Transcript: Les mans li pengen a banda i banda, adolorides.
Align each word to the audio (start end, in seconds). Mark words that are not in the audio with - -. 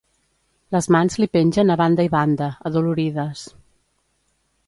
Les 0.75 0.87
mans 0.95 1.17
li 1.23 1.27
pengen 1.35 1.73
a 1.73 1.75
banda 1.83 2.07
i 2.09 2.11
banda, 2.15 2.49
adolorides. 2.71 3.47